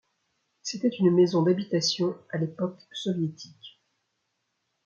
[0.63, 3.79] C'était une maison d'habitation à l'époque soviétique.